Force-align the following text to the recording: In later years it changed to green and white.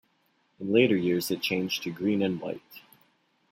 In 0.59 0.73
later 0.73 0.95
years 0.95 1.29
it 1.29 1.43
changed 1.43 1.83
to 1.83 1.91
green 1.91 2.23
and 2.23 2.41
white. 2.41 2.81